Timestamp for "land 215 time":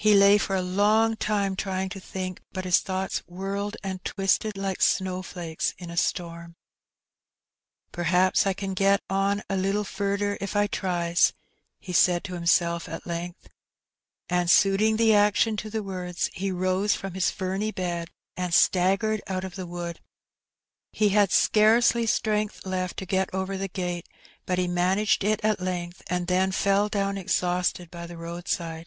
1.32-1.88